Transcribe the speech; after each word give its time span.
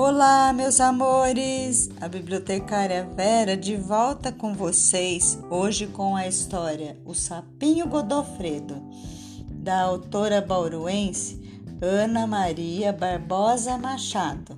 Olá, 0.00 0.52
meus 0.52 0.78
amores! 0.78 1.90
A 2.00 2.06
bibliotecária 2.06 3.04
Vera 3.16 3.56
de 3.56 3.74
volta 3.74 4.30
com 4.30 4.54
vocês, 4.54 5.36
hoje 5.50 5.88
com 5.88 6.14
a 6.14 6.28
história 6.28 6.96
O 7.04 7.14
Sapinho 7.14 7.88
Godofredo, 7.88 8.80
da 9.50 9.80
autora 9.80 10.40
bauruense 10.40 11.60
Ana 11.82 12.28
Maria 12.28 12.92
Barbosa 12.92 13.76
Machado, 13.76 14.56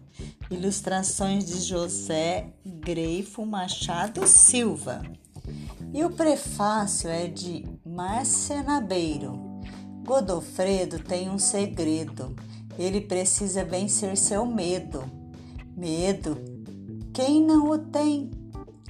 ilustrações 0.51 1.47
de 1.47 1.59
José 1.63 2.53
Greifo 2.63 3.47
Machado 3.47 4.27
Silva. 4.27 5.01
E 5.95 6.05
o 6.05 6.11
prefácio 6.11 7.09
é 7.09 7.27
de 7.27 7.65
Márcia 7.83 8.63
Nabeiro. 8.63 9.41
Godofredo 10.05 10.99
tem 10.99 11.31
um 11.31 11.39
segredo. 11.39 12.37
Ele 12.79 13.01
precisa 13.01 13.65
vencer 13.65 14.19
seu 14.19 14.45
medo. 14.45 15.20
Medo? 15.81 16.37
Quem 17.11 17.43
não 17.43 17.71
o 17.71 17.79
tem? 17.79 18.31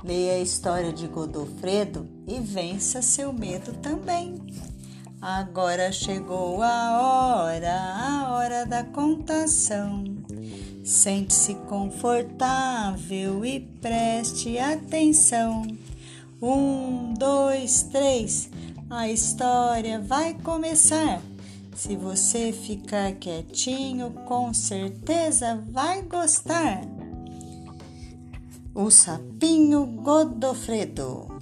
Leia 0.02 0.32
a 0.32 0.40
história 0.40 0.92
de 0.92 1.06
Godofredo 1.06 2.04
e 2.26 2.40
vença 2.40 3.00
seu 3.00 3.32
medo 3.32 3.72
também. 3.74 4.34
Agora 5.22 5.92
chegou 5.92 6.60
a 6.60 7.44
hora, 7.44 7.80
a 7.80 8.32
hora 8.32 8.66
da 8.66 8.82
contação. 8.82 10.02
Sente-se 10.84 11.54
confortável 11.68 13.44
e 13.44 13.60
preste 13.60 14.58
atenção. 14.58 15.62
Um, 16.42 17.14
dois, 17.14 17.84
três 17.84 18.50
a 18.90 19.08
história 19.08 20.00
vai 20.00 20.34
começar. 20.34 21.22
Se 21.80 21.96
você 21.96 22.52
ficar 22.52 23.12
quietinho, 23.12 24.10
com 24.26 24.52
certeza 24.52 25.64
vai 25.70 26.02
gostar. 26.02 26.82
O 28.74 28.90
sapinho 28.90 29.86
Godofredo. 29.86 31.40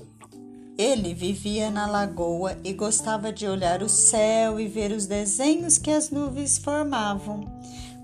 Ele 0.78 1.12
vivia 1.12 1.72
na 1.72 1.88
lagoa 1.88 2.56
e 2.62 2.72
gostava 2.72 3.32
de 3.32 3.48
olhar 3.48 3.82
o 3.82 3.88
céu 3.88 4.60
e 4.60 4.68
ver 4.68 4.92
os 4.92 5.06
desenhos 5.06 5.76
que 5.76 5.90
as 5.90 6.08
nuvens 6.10 6.56
formavam. 6.56 7.40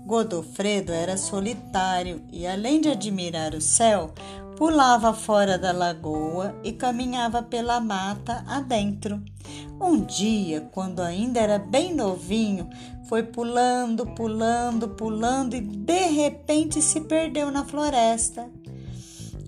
Godofredo 0.05 0.91
era 0.91 1.15
solitário 1.15 2.21
e, 2.33 2.45
além 2.45 2.81
de 2.81 2.89
admirar 2.89 3.55
o 3.55 3.61
céu, 3.61 4.13
pulava 4.57 5.13
fora 5.13 5.57
da 5.57 5.71
lagoa 5.71 6.55
e 6.63 6.71
caminhava 6.71 7.43
pela 7.43 7.79
mata 7.79 8.43
adentro. 8.47 9.21
Um 9.79 10.01
dia, 10.01 10.61
quando 10.71 11.01
ainda 11.01 11.39
era 11.39 11.59
bem 11.59 11.93
novinho, 11.93 12.69
foi 13.07 13.23
pulando, 13.23 14.05
pulando, 14.07 14.89
pulando 14.89 15.55
e 15.55 15.61
de 15.61 16.07
repente 16.07 16.81
se 16.81 17.01
perdeu 17.01 17.51
na 17.51 17.65
floresta. 17.65 18.49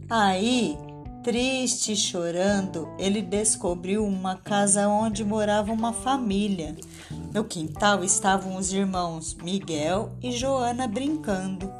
Aí, 0.09 0.77
triste 1.23 1.93
e 1.93 1.95
chorando, 1.95 2.87
ele 2.97 3.21
descobriu 3.21 4.05
uma 4.05 4.35
casa 4.35 4.87
onde 4.87 5.23
morava 5.25 5.71
uma 5.71 5.91
família. 5.91 6.75
No 7.33 7.43
quintal 7.43 8.03
estavam 8.03 8.55
os 8.55 8.71
irmãos 8.71 9.33
Miguel 9.33 10.11
e 10.21 10.31
Joana 10.31 10.87
brincando. 10.87 11.71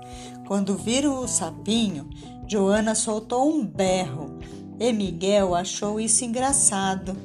Quando 0.48 0.78
viram 0.78 1.20
o 1.22 1.28
sapinho, 1.28 2.10
Joana 2.48 2.96
soltou 2.96 3.52
um 3.54 3.66
berro 3.66 4.40
e 4.80 4.94
Miguel 4.94 5.54
achou 5.54 6.00
isso 6.00 6.24
engraçado. 6.24 7.18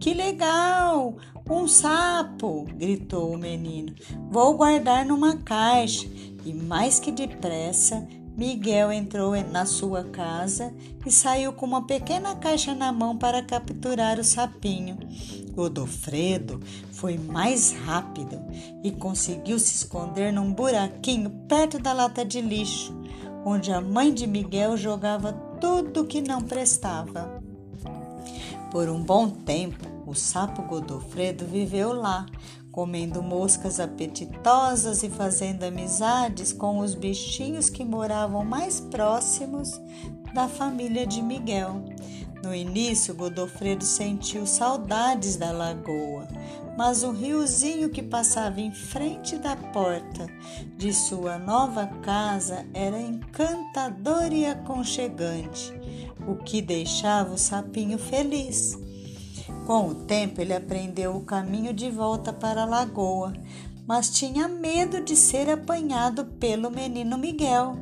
Que 0.00 0.14
legal! 0.14 1.16
Um 1.48 1.68
sapo! 1.68 2.64
gritou 2.76 3.34
o 3.34 3.38
menino. 3.38 3.94
Vou 4.30 4.56
guardar 4.56 5.04
numa 5.04 5.36
caixa. 5.36 6.08
E 6.42 6.54
mais 6.54 6.98
que 6.98 7.12
depressa, 7.12 8.08
Miguel 8.40 8.90
entrou 8.90 9.32
na 9.52 9.66
sua 9.66 10.02
casa 10.02 10.72
e 11.04 11.12
saiu 11.12 11.52
com 11.52 11.66
uma 11.66 11.86
pequena 11.86 12.34
caixa 12.34 12.74
na 12.74 12.90
mão 12.90 13.14
para 13.14 13.42
capturar 13.42 14.18
o 14.18 14.24
sapinho. 14.24 14.96
Godofredo 15.52 16.58
foi 16.90 17.18
mais 17.18 17.72
rápido 17.84 18.40
e 18.82 18.90
conseguiu 18.92 19.58
se 19.58 19.74
esconder 19.74 20.32
num 20.32 20.54
buraquinho 20.54 21.28
perto 21.46 21.78
da 21.78 21.92
lata 21.92 22.24
de 22.24 22.40
lixo 22.40 22.98
onde 23.44 23.70
a 23.70 23.80
mãe 23.82 24.10
de 24.10 24.26
Miguel 24.26 24.74
jogava 24.74 25.34
tudo 25.60 26.06
que 26.06 26.22
não 26.22 26.40
prestava. 26.40 27.42
Por 28.70 28.88
um 28.88 29.02
bom 29.02 29.28
tempo, 29.28 29.84
o 30.06 30.14
sapo 30.14 30.62
Godofredo 30.62 31.44
viveu 31.44 31.92
lá, 31.92 32.24
comendo 32.72 33.22
moscas 33.22 33.80
apetitosas 33.80 35.02
e 35.02 35.10
fazendo 35.10 35.64
amizades 35.64 36.52
com 36.52 36.78
os 36.78 36.94
bichinhos 36.94 37.68
que 37.68 37.84
moravam 37.84 38.44
mais 38.44 38.80
próximos 38.80 39.80
da 40.32 40.48
família 40.48 41.06
de 41.06 41.20
Miguel. 41.20 41.84
No 42.42 42.54
início, 42.54 43.14
Godofredo 43.14 43.84
sentiu 43.84 44.46
saudades 44.46 45.36
da 45.36 45.52
lagoa, 45.52 46.26
mas 46.76 47.02
o 47.02 47.10
riozinho 47.10 47.90
que 47.90 48.02
passava 48.02 48.60
em 48.60 48.72
frente 48.72 49.36
da 49.36 49.54
porta 49.54 50.26
de 50.78 50.92
sua 50.92 51.38
nova 51.38 51.86
casa 52.02 52.64
era 52.72 52.98
encantador 52.98 54.32
e 54.32 54.46
aconchegante, 54.46 55.74
o 56.26 56.36
que 56.36 56.62
deixava 56.62 57.34
o 57.34 57.38
sapinho 57.38 57.98
feliz. 57.98 58.78
Com 59.70 59.90
o 59.90 59.94
tempo, 59.94 60.40
ele 60.40 60.52
aprendeu 60.52 61.14
o 61.14 61.24
caminho 61.24 61.72
de 61.72 61.92
volta 61.92 62.32
para 62.32 62.62
a 62.62 62.66
lagoa, 62.66 63.32
mas 63.86 64.10
tinha 64.10 64.48
medo 64.48 65.00
de 65.00 65.14
ser 65.14 65.48
apanhado 65.48 66.24
pelo 66.24 66.72
menino 66.72 67.16
Miguel. 67.16 67.76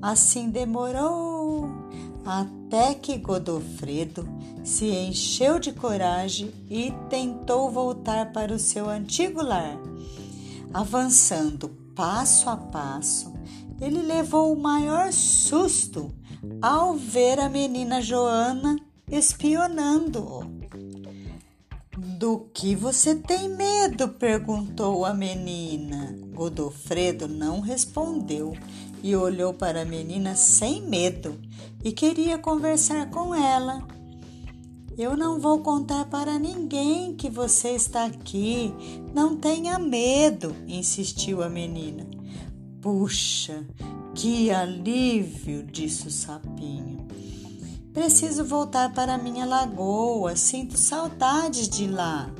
Assim 0.00 0.48
demorou 0.48 1.68
até 2.24 2.94
que 2.94 3.18
Godofredo 3.18 4.28
se 4.62 4.86
encheu 4.86 5.58
de 5.58 5.72
coragem 5.72 6.54
e 6.70 6.92
tentou 7.10 7.72
voltar 7.72 8.30
para 8.30 8.54
o 8.54 8.58
seu 8.60 8.88
antigo 8.88 9.42
lar. 9.42 9.80
Avançando 10.72 11.70
passo 11.96 12.48
a 12.48 12.56
passo, 12.56 13.34
ele 13.80 14.00
levou 14.00 14.52
o 14.52 14.62
maior 14.62 15.12
susto 15.12 16.08
ao 16.62 16.94
ver 16.94 17.40
a 17.40 17.48
menina 17.48 18.00
Joana 18.00 18.76
espionando-o. 19.10 20.65
Do 21.96 22.50
que 22.52 22.74
você 22.74 23.14
tem 23.14 23.48
medo? 23.48 24.08
perguntou 24.08 25.06
a 25.06 25.14
menina. 25.14 26.14
Godofredo 26.34 27.26
não 27.26 27.60
respondeu 27.60 28.54
e 29.02 29.16
olhou 29.16 29.54
para 29.54 29.80
a 29.80 29.84
menina 29.84 30.34
sem 30.34 30.82
medo 30.82 31.40
e 31.82 31.92
queria 31.92 32.36
conversar 32.36 33.08
com 33.08 33.34
ela. 33.34 33.86
Eu 34.98 35.16
não 35.16 35.40
vou 35.40 35.60
contar 35.60 36.04
para 36.06 36.38
ninguém 36.38 37.14
que 37.14 37.30
você 37.30 37.70
está 37.70 38.04
aqui. 38.04 38.74
Não 39.14 39.34
tenha 39.34 39.78
medo, 39.78 40.54
insistiu 40.66 41.42
a 41.42 41.48
menina. 41.48 42.06
Puxa, 42.82 43.66
que 44.14 44.50
alívio, 44.50 45.62
disse 45.62 46.08
o 46.08 46.10
sapinho. 46.10 47.06
Preciso 47.96 48.44
voltar 48.44 48.92
para 48.92 49.16
minha 49.16 49.46
lagoa, 49.46 50.36
sinto 50.36 50.76
saudades 50.76 51.66
de 51.66 51.86
lá. 51.86 52.30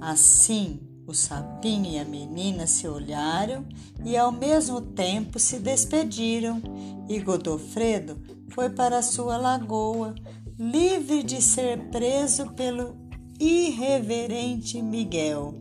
Assim, 0.00 0.80
o 1.06 1.12
sapinho 1.12 1.92
e 1.92 1.98
a 1.98 2.04
menina 2.06 2.66
se 2.66 2.88
olharam 2.88 3.66
e 4.02 4.16
ao 4.16 4.32
mesmo 4.32 4.80
tempo 4.80 5.38
se 5.38 5.58
despediram, 5.58 6.62
e 7.10 7.20
Godofredo 7.20 8.18
foi 8.48 8.70
para 8.70 9.02
sua 9.02 9.36
lagoa, 9.36 10.14
livre 10.58 11.22
de 11.22 11.42
ser 11.42 11.78
preso 11.90 12.52
pelo 12.52 12.96
irreverente 13.38 14.80
Miguel. 14.80 15.54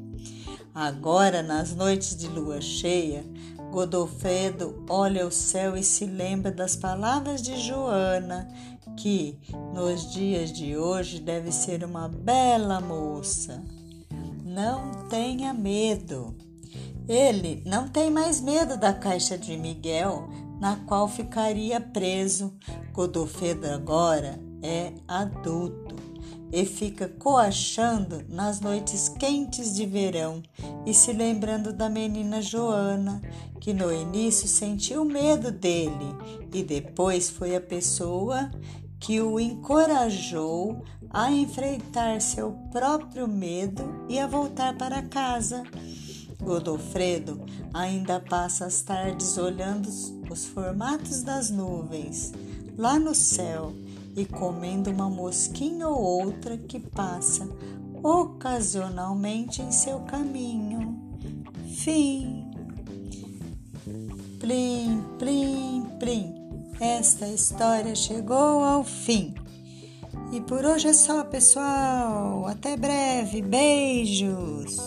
Agora, 0.73 1.43
nas 1.43 1.75
noites 1.75 2.15
de 2.15 2.29
lua 2.29 2.61
cheia, 2.61 3.25
Godofredo 3.75 4.85
olha 4.89 5.27
o 5.27 5.31
céu 5.31 5.75
e 5.75 5.83
se 5.83 6.05
lembra 6.05 6.49
das 6.49 6.77
palavras 6.77 7.41
de 7.41 7.59
Joana, 7.59 8.47
que 8.95 9.37
nos 9.73 10.13
dias 10.13 10.53
de 10.53 10.77
hoje 10.77 11.19
deve 11.19 11.51
ser 11.51 11.83
uma 11.83 12.07
bela 12.07 12.79
moça. 12.79 13.61
Não 14.45 15.09
tenha 15.09 15.53
medo. 15.53 16.33
Ele 17.05 17.61
não 17.65 17.89
tem 17.89 18.09
mais 18.09 18.39
medo 18.39 18.77
da 18.77 18.93
caixa 18.93 19.37
de 19.37 19.57
Miguel, 19.57 20.29
na 20.57 20.77
qual 20.85 21.09
ficaria 21.09 21.81
preso. 21.81 22.53
Godofredo 22.93 23.67
agora 23.67 24.39
é 24.63 24.93
adulto 25.05 25.95
e 26.49 26.65
fica 26.65 27.09
coachando 27.09 28.23
nas 28.29 28.61
noites 28.61 29.09
quentes 29.09 29.75
de 29.75 29.85
verão 29.85 30.41
e 30.85 30.93
se 30.93 31.11
lembrando 31.11 31.73
da 31.73 31.89
menina 31.89 32.41
Joana, 32.41 33.21
que 33.65 33.73
no 33.73 33.91
início 33.91 34.47
sentiu 34.47 35.03
medo 35.03 35.49
dele 35.49 36.15
e 36.53 36.61
depois 36.61 37.31
foi 37.31 37.55
a 37.55 37.59
pessoa 37.59 38.51
que 38.99 39.19
o 39.19 39.39
encorajou 39.39 40.83
a 41.09 41.31
enfrentar 41.31 42.21
seu 42.21 42.51
próprio 42.71 43.27
medo 43.27 44.05
e 44.07 44.19
a 44.19 44.27
voltar 44.27 44.77
para 44.77 45.01
casa. 45.01 45.63
Godofredo 46.39 47.43
ainda 47.73 48.19
passa 48.19 48.67
as 48.67 48.83
tardes 48.83 49.35
olhando 49.35 49.89
os 50.29 50.45
formatos 50.45 51.23
das 51.23 51.49
nuvens 51.49 52.33
lá 52.77 52.99
no 52.99 53.15
céu 53.15 53.73
e 54.15 54.25
comendo 54.25 54.91
uma 54.91 55.09
mosquinha 55.09 55.87
ou 55.87 55.99
outra 55.99 56.55
que 56.55 56.79
passa 56.79 57.49
ocasionalmente 58.03 59.59
em 59.63 59.71
seu 59.71 60.01
caminho. 60.01 61.17
Fim. 61.73 62.44
Plim, 64.45 65.01
plim, 65.17 65.85
plim. 65.97 66.35
Esta 66.79 67.27
história 67.27 67.95
chegou 67.95 68.63
ao 68.63 68.83
fim. 68.83 69.33
E 70.31 70.39
por 70.39 70.63
hoje 70.63 70.89
é 70.89 70.93
só, 70.93 71.23
pessoal. 71.23 72.45
Até 72.45 72.77
breve. 72.77 73.41
Beijos. 73.41 74.77